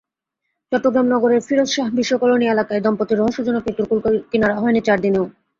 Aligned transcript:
চট্টগ্রাম 0.71 1.07
নগরের 1.09 1.41
ফিরোজশাহ 1.47 1.87
বিশ্ব 1.97 2.13
কলোনি 2.21 2.45
এলাকায় 2.47 2.83
দম্পতির 2.85 3.19
রহস্যজনক 3.19 3.61
মৃত্যুর 3.65 3.87
কূলকিনারা 3.91 4.55
হয়নি 4.55 4.81
চার 4.87 4.97
দিনেও। 5.01 5.25